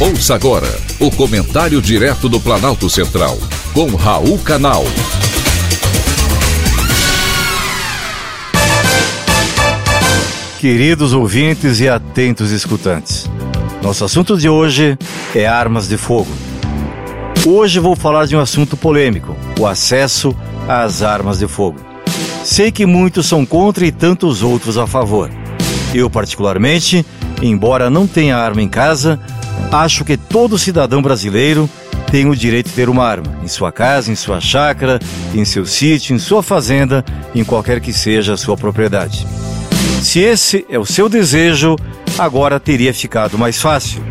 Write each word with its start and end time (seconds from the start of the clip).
Ouça 0.00 0.36
agora 0.36 0.68
o 1.00 1.10
comentário 1.10 1.82
direto 1.82 2.28
do 2.28 2.38
Planalto 2.38 2.88
Central, 2.88 3.36
com 3.74 3.96
Raul 3.96 4.38
Canal. 4.38 4.84
Queridos 10.60 11.12
ouvintes 11.12 11.80
e 11.80 11.88
atentos 11.88 12.52
escutantes, 12.52 13.28
nosso 13.82 14.04
assunto 14.04 14.38
de 14.38 14.48
hoje 14.48 14.96
é 15.34 15.48
armas 15.48 15.88
de 15.88 15.96
fogo. 15.96 16.30
Hoje 17.44 17.80
vou 17.80 17.96
falar 17.96 18.26
de 18.26 18.36
um 18.36 18.40
assunto 18.40 18.76
polêmico: 18.76 19.36
o 19.58 19.66
acesso 19.66 20.32
às 20.68 21.02
armas 21.02 21.40
de 21.40 21.48
fogo. 21.48 21.80
Sei 22.44 22.70
que 22.70 22.86
muitos 22.86 23.26
são 23.26 23.44
contra 23.44 23.84
e 23.84 23.90
tantos 23.90 24.44
outros 24.44 24.78
a 24.78 24.86
favor. 24.86 25.28
Eu, 25.92 26.08
particularmente, 26.08 27.04
embora 27.42 27.90
não 27.90 28.06
tenha 28.06 28.36
arma 28.36 28.62
em 28.62 28.68
casa, 28.68 29.18
Acho 29.70 30.04
que 30.04 30.16
todo 30.16 30.58
cidadão 30.58 31.02
brasileiro 31.02 31.68
tem 32.10 32.26
o 32.28 32.34
direito 32.34 32.68
de 32.68 32.74
ter 32.74 32.88
uma 32.88 33.04
arma, 33.04 33.38
em 33.42 33.48
sua 33.48 33.70
casa, 33.70 34.10
em 34.10 34.14
sua 34.14 34.40
chácara, 34.40 34.98
em 35.34 35.44
seu 35.44 35.66
sítio, 35.66 36.14
em 36.14 36.18
sua 36.18 36.42
fazenda, 36.42 37.04
em 37.34 37.44
qualquer 37.44 37.80
que 37.80 37.92
seja 37.92 38.34
a 38.34 38.36
sua 38.36 38.56
propriedade. 38.56 39.26
Se 40.00 40.20
esse 40.20 40.64
é 40.70 40.78
o 40.78 40.86
seu 40.86 41.08
desejo, 41.08 41.76
agora 42.18 42.58
teria 42.58 42.94
ficado 42.94 43.36
mais 43.36 43.60
fácil. 43.60 44.02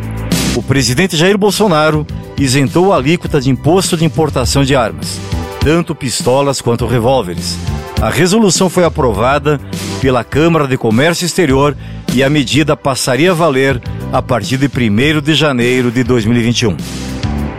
O 0.55 0.61
presidente 0.61 1.17
Jair 1.17 1.37
Bolsonaro 1.37 2.05
isentou 2.37 2.93
a 2.93 2.97
alíquota 2.97 3.41
de 3.41 3.49
imposto 3.49 3.97
de 3.97 4.05
importação 4.05 4.63
de 4.63 4.75
armas, 4.75 5.19
tanto 5.59 5.95
pistolas 5.95 6.61
quanto 6.61 6.85
revólveres. 6.85 7.57
A 8.01 8.09
resolução 8.09 8.69
foi 8.69 8.83
aprovada 8.83 9.59
pela 9.99 10.23
Câmara 10.23 10.67
de 10.67 10.77
Comércio 10.77 11.25
Exterior 11.25 11.75
e 12.17 12.23
a 12.23 12.31
medida 12.31 12.75
passaria 12.75 13.29
a 13.29 13.35
valer 13.35 13.79
a 14.11 14.23
partir 14.23 14.57
de 14.57 14.65
1 14.65 15.21
de 15.21 15.35
janeiro 15.35 15.91
de 15.91 16.03
2021. 16.03 16.75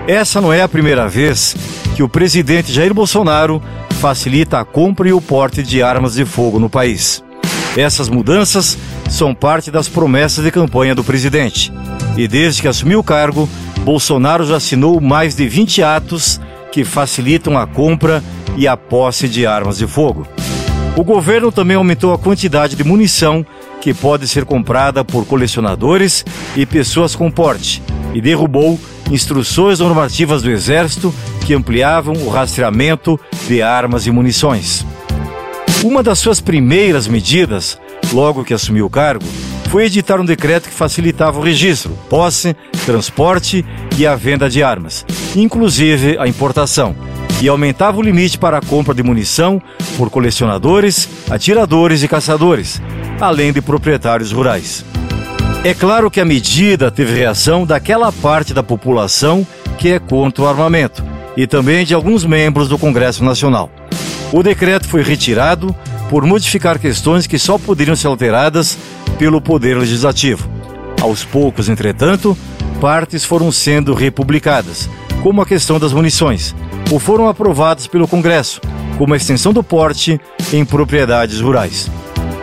Essa 0.08 0.40
não 0.40 0.52
é 0.52 0.62
a 0.62 0.68
primeira 0.68 1.06
vez 1.06 1.54
que 1.94 2.02
o 2.02 2.08
presidente 2.08 2.72
Jair 2.72 2.92
Bolsonaro 2.92 3.62
facilita 4.00 4.58
a 4.58 4.64
compra 4.64 5.08
e 5.08 5.12
o 5.12 5.20
porte 5.20 5.62
de 5.62 5.80
armas 5.80 6.14
de 6.14 6.24
fogo 6.24 6.58
no 6.58 6.68
país. 6.68 7.22
Essas 7.76 8.08
mudanças 8.08 8.76
são 9.08 9.32
parte 9.32 9.70
das 9.70 9.88
promessas 9.88 10.44
de 10.44 10.50
campanha 10.50 10.92
do 10.92 11.04
presidente. 11.04 11.72
E 12.16 12.26
desde 12.26 12.60
que 12.60 12.66
assumiu 12.66 12.98
o 12.98 13.04
cargo, 13.04 13.48
Bolsonaro 13.84 14.44
já 14.44 14.56
assinou 14.56 15.00
mais 15.00 15.36
de 15.36 15.46
20 15.46 15.84
atos 15.84 16.40
que 16.72 16.84
facilitam 16.84 17.56
a 17.56 17.64
compra 17.64 18.24
e 18.56 18.66
a 18.66 18.76
posse 18.76 19.28
de 19.28 19.46
armas 19.46 19.78
de 19.78 19.86
fogo. 19.86 20.26
O 20.98 21.04
governo 21.04 21.52
também 21.52 21.76
aumentou 21.76 22.12
a 22.12 22.18
quantidade 22.18 22.74
de 22.74 22.82
munição 22.82 23.46
que 23.80 23.94
pode 23.94 24.26
ser 24.26 24.44
comprada 24.44 25.04
por 25.04 25.24
colecionadores 25.24 26.24
e 26.56 26.66
pessoas 26.66 27.14
com 27.14 27.30
porte, 27.30 27.80
e 28.12 28.20
derrubou 28.20 28.76
instruções 29.08 29.78
normativas 29.78 30.42
do 30.42 30.50
Exército 30.50 31.14
que 31.46 31.54
ampliavam 31.54 32.14
o 32.14 32.28
rastreamento 32.28 33.18
de 33.46 33.62
armas 33.62 34.08
e 34.08 34.10
munições. 34.10 34.84
Uma 35.84 36.02
das 36.02 36.18
suas 36.18 36.40
primeiras 36.40 37.06
medidas, 37.06 37.78
logo 38.12 38.42
que 38.42 38.52
assumiu 38.52 38.86
o 38.86 38.90
cargo, 38.90 39.24
foi 39.70 39.84
editar 39.84 40.20
um 40.20 40.24
decreto 40.24 40.68
que 40.68 40.74
facilitava 40.74 41.38
o 41.38 41.42
registro, 41.42 41.96
posse, 42.10 42.56
transporte 42.84 43.64
e 43.96 44.04
a 44.04 44.16
venda 44.16 44.50
de 44.50 44.64
armas, 44.64 45.06
inclusive 45.36 46.18
a 46.18 46.26
importação, 46.26 46.96
e 47.40 47.48
aumentava 47.48 47.98
o 47.98 48.02
limite 48.02 48.38
para 48.38 48.58
a 48.58 48.62
compra 48.62 48.94
de 48.94 49.02
munição 49.02 49.62
por 49.96 50.10
colecionadores, 50.10 51.08
atiradores 51.30 52.02
e 52.02 52.08
caçadores, 52.08 52.80
além 53.20 53.52
de 53.52 53.60
proprietários 53.60 54.32
rurais. 54.32 54.84
É 55.64 55.74
claro 55.74 56.10
que 56.10 56.20
a 56.20 56.24
medida 56.24 56.90
teve 56.90 57.12
reação 57.12 57.66
daquela 57.66 58.12
parte 58.12 58.54
da 58.54 58.62
população 58.62 59.46
que 59.76 59.90
é 59.90 59.98
contra 59.98 60.44
o 60.44 60.48
armamento 60.48 61.04
e 61.36 61.46
também 61.46 61.84
de 61.84 61.94
alguns 61.94 62.24
membros 62.24 62.68
do 62.68 62.78
Congresso 62.78 63.24
Nacional. 63.24 63.70
O 64.32 64.42
decreto 64.42 64.88
foi 64.88 65.02
retirado 65.02 65.74
por 66.10 66.24
modificar 66.24 66.78
questões 66.78 67.26
que 67.26 67.38
só 67.38 67.58
poderiam 67.58 67.96
ser 67.96 68.08
alteradas 68.08 68.76
pelo 69.18 69.40
Poder 69.40 69.76
Legislativo. 69.76 70.48
Aos 71.00 71.24
poucos, 71.24 71.68
entretanto, 71.68 72.36
partes 72.80 73.24
foram 73.24 73.52
sendo 73.52 73.94
republicadas, 73.94 74.88
como 75.22 75.42
a 75.42 75.46
questão 75.46 75.78
das 75.78 75.92
munições, 75.92 76.54
ou 76.90 76.98
foram 76.98 77.28
aprovadas 77.28 77.86
pelo 77.86 78.08
Congresso, 78.08 78.60
como 78.96 79.14
a 79.14 79.16
extensão 79.16 79.52
do 79.52 79.62
porte 79.62 80.20
em 80.52 80.64
propriedades 80.64 81.40
rurais. 81.40 81.90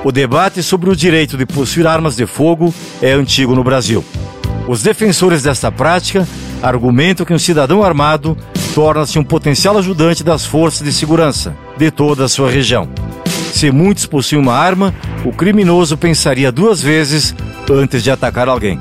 O 0.04 0.12
debate 0.12 0.62
sobre 0.62 0.90
o 0.90 0.96
direito 0.96 1.38
de 1.38 1.46
possuir 1.46 1.88
armas 1.88 2.16
de 2.16 2.26
fogo 2.26 2.74
é 3.02 3.12
antigo 3.12 3.56
no 3.56 3.64
Brasil. 3.64 4.04
Os 4.68 4.84
defensores 4.84 5.44
desta 5.44 5.72
prática 5.72 6.28
argumentam 6.62 7.26
que 7.26 7.34
um 7.34 7.40
cidadão 7.40 7.84
armado 7.84 8.38
torna-se 8.74 9.18
um 9.18 9.24
potencial 9.24 9.78
ajudante 9.78 10.24
das 10.24 10.46
forças 10.46 10.84
de 10.86 10.94
segurança 10.94 11.56
de 11.78 11.90
toda 11.90 12.26
a 12.26 12.30
sua 12.30 12.50
região. 12.50 12.88
Se 13.52 13.72
muitos 13.72 14.06
possuem 14.06 14.42
uma 14.42 14.54
arma, 14.54 14.94
o 15.24 15.32
criminoso 15.32 15.98
pensaria 15.98 16.52
duas 16.52 16.82
vezes 16.82 17.34
antes 17.72 18.04
de 18.04 18.12
atacar 18.12 18.50
alguém. 18.50 18.80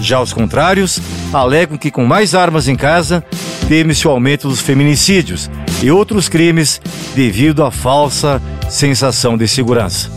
Já 0.00 0.20
os 0.20 0.32
contrários 0.32 1.00
alegam 1.32 1.76
que 1.76 1.90
com 1.90 2.04
mais 2.04 2.34
armas 2.34 2.68
em 2.68 2.76
casa, 2.76 3.24
teme-se 3.68 4.06
o 4.08 4.10
aumento 4.10 4.48
dos 4.48 4.60
feminicídios 4.60 5.50
e 5.82 5.90
outros 5.90 6.28
crimes 6.28 6.80
devido 7.14 7.64
à 7.64 7.70
falsa 7.70 8.40
sensação 8.68 9.36
de 9.36 9.46
segurança. 9.46 10.10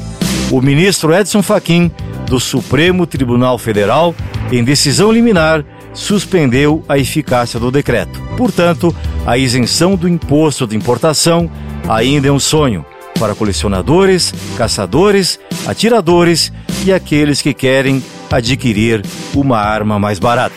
O 0.52 0.62
ministro 0.62 1.14
Edson 1.14 1.42
Fachin, 1.42 1.92
do 2.28 2.40
Supremo 2.40 3.06
Tribunal 3.06 3.58
Federal, 3.58 4.16
em 4.52 4.64
decisão 4.64 5.12
liminar, 5.12 5.64
suspendeu 5.94 6.84
a 6.88 6.98
eficácia 6.98 7.60
do 7.60 7.72
decreto. 7.72 8.20
Portanto, 8.38 8.96
a 9.26 9.38
isenção 9.38 9.96
do 9.96 10.08
imposto 10.08 10.66
de 10.66 10.76
importação 10.76 11.50
ainda 11.88 12.28
é 12.28 12.32
um 12.32 12.40
sonho 12.40 12.86
para 13.20 13.36
colecionadores, 13.36 14.34
caçadores, 14.58 15.40
atiradores 15.68 16.52
e 16.86 16.92
aqueles 16.92 17.42
que 17.42 17.54
querem 17.54 18.04
adquirir 18.34 19.02
uma 19.34 19.60
arma 19.60 20.00
mais 20.00 20.20
barata. 20.20 20.56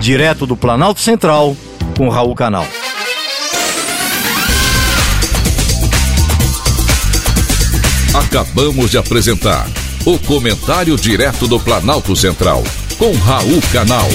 Direto 0.00 0.46
do 0.46 0.56
Planalto 0.56 1.00
Central, 1.00 1.56
com 1.96 2.08
Raul 2.08 2.34
Canal. 2.34 2.66
Acabamos 8.14 8.90
de 8.90 8.98
apresentar 8.98 9.66
o 10.04 10.18
Comentário 10.18 10.96
Direto 10.96 11.46
do 11.46 11.60
Planalto 11.60 12.16
Central, 12.16 12.62
com 12.98 13.12
Raul 13.12 13.60
Canal. 13.72 14.08